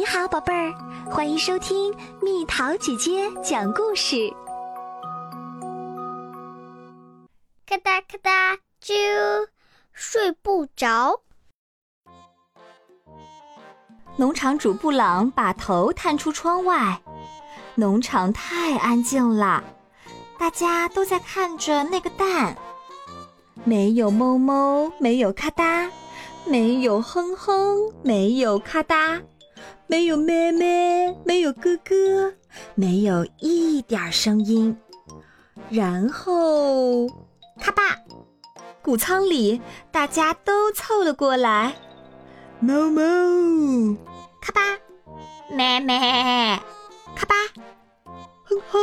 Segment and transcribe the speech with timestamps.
[0.00, 0.72] 你好，宝贝儿，
[1.10, 4.32] 欢迎收听蜜桃姐姐讲故事。
[7.66, 8.94] 咔哒咔哒，啾，
[9.92, 11.20] 睡不着。
[14.16, 16.98] 农场主布朗把头探出窗外，
[17.74, 19.62] 农场太安静了，
[20.38, 22.56] 大家都在看着那个蛋。
[23.64, 25.90] 没有哞哞，没有咔哒，
[26.46, 29.20] 没有哼哼，没有咔哒，
[29.86, 32.32] 没有妹妹，没有哥哥，
[32.74, 34.76] 没有一点声音。
[35.68, 37.06] 然后，
[37.60, 37.96] 咔吧，
[38.82, 39.60] 谷仓里
[39.90, 41.74] 大家都凑了过来。
[42.62, 43.96] 哞哞，
[44.40, 44.60] 咔吧，
[45.50, 45.98] 咩咩，
[47.14, 47.34] 咔吧，
[48.44, 48.80] 哼哼，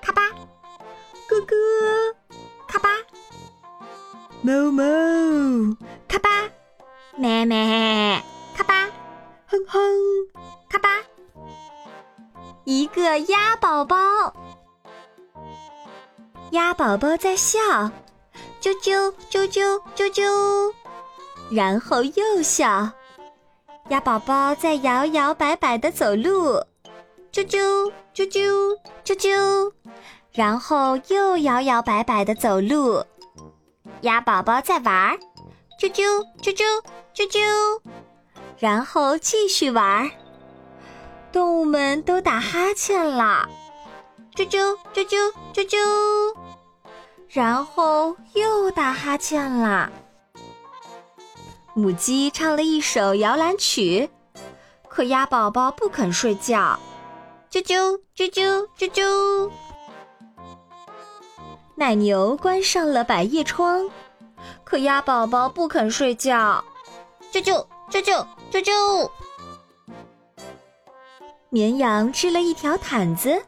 [0.00, 0.22] 咔吧，
[1.28, 1.54] 哥哥，
[2.66, 2.88] 咔吧。
[4.42, 6.28] 哞哞，咔吧，
[7.16, 8.33] 咩咩，咔吧，哼哼，
[10.68, 10.88] 咔吧。
[12.64, 13.96] 一个鸭宝宝，
[16.52, 17.58] 鸭宝宝在笑，
[18.60, 20.72] 啾啾啾啾啾啾，
[21.50, 22.90] 然后又笑。
[23.88, 26.54] 鸭宝宝在摇摇摆摆的走路，
[27.30, 29.72] 啾啾啾啾啾啾，
[30.32, 33.04] 然后又摇摇摆摆的走路。
[34.00, 35.18] 鸭宝宝在玩，
[35.78, 36.64] 啾啾啾啾
[37.14, 37.80] 啾啾，
[38.58, 40.10] 然后继续玩。
[41.32, 43.48] 动物们都打哈欠了，
[44.34, 45.76] 啾啾啾啾啾啾，
[47.28, 49.90] 然后又打哈欠了。
[51.74, 54.08] 母鸡唱了一首摇篮曲，
[54.88, 56.78] 可鸭宝宝不肯睡觉，
[57.50, 59.50] 啾啾啾啾啾啾。
[61.74, 63.90] 奶牛关上了百叶窗，
[64.62, 66.64] 可鸭宝宝不肯睡觉，
[67.32, 69.10] 啾啾啾啾啾啾。
[71.50, 73.42] 绵羊织了一条毯子，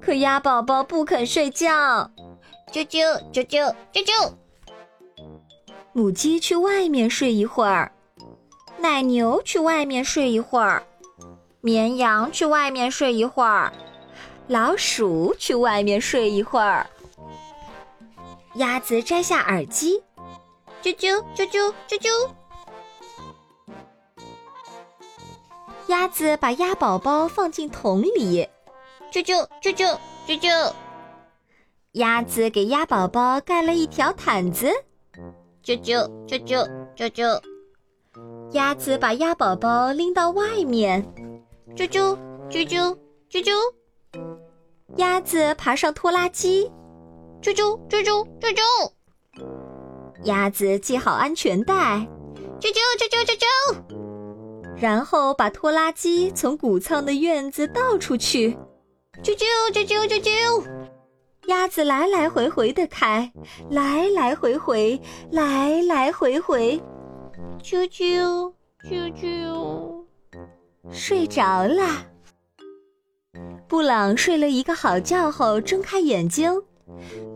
[0.00, 2.10] 可鸭宝宝不肯睡觉，
[2.72, 4.32] 啾啾啾啾啾啾。
[5.92, 7.92] 母鸡去外面睡一会儿，
[8.78, 10.82] 奶牛去外面睡一会儿，
[11.60, 13.72] 绵羊去外面睡一会儿，
[14.46, 16.86] 老鼠去外面睡一会儿。
[18.56, 20.00] 鸭子摘下耳机，
[20.82, 22.30] 啾啾啾啾啾啾。
[25.88, 28.48] 鸭子把鸭宝宝放进桶里，
[29.12, 30.72] 啾啾啾啾啾啾。
[31.92, 34.68] 鸭子给鸭宝宝盖了一条毯子，
[35.62, 37.40] 啾啾啾啾啾啾。
[38.52, 41.04] 鸭子把鸭宝宝拎到外面，
[41.76, 42.16] 啾啾
[42.48, 42.96] 啾啾
[43.30, 43.52] 啾啾。
[44.96, 46.70] 鸭子爬上拖拉机。
[47.42, 48.62] 啾啾啾啾啾啾，
[50.22, 51.74] 鸭子系好安全带，
[52.58, 53.44] 啾啾啾啾啾啾，
[54.76, 58.56] 然后把拖拉机从谷仓的院子倒出去，
[59.22, 60.64] 啾啾啾啾啾啾。
[61.46, 63.30] 鸭子来来回回的开，
[63.70, 66.80] 来来回回，来来回回，
[67.62, 68.52] 啾啾
[68.88, 70.04] 啾啾，
[70.90, 72.06] 睡着了。
[73.68, 76.62] 布朗睡了一个好觉后，睁开眼睛。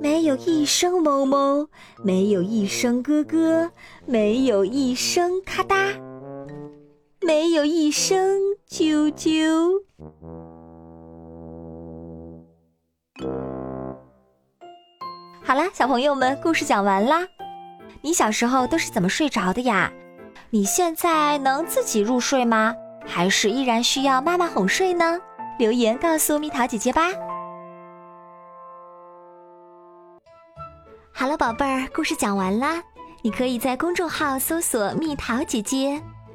[0.00, 1.66] 没有一声哞哞，
[2.02, 3.70] 没有一声咯咯，
[4.06, 6.07] 没有一声咔哒，没
[7.58, 8.38] 有一声
[8.70, 9.82] 啾啾。
[15.42, 17.26] 好啦，小朋友们，故事讲完啦。
[18.00, 19.92] 你小时候都是怎么睡着的呀？
[20.50, 22.76] 你现在能自己入睡吗？
[23.04, 25.18] 还是依然需要妈妈哄睡呢？
[25.58, 27.08] 留言告诉蜜桃姐姐吧。
[31.12, 32.80] 好了，宝贝儿，故事讲完啦。
[33.22, 36.00] 你可以在公众号搜索“蜜桃姐姐”，